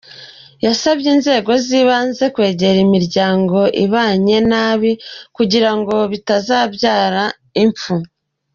[0.65, 4.91] Yasabye inzego z’ibanze kwegera imiryango ibanye nabi
[5.35, 7.23] kugira ngo bitazabyara
[7.63, 7.95] impfu.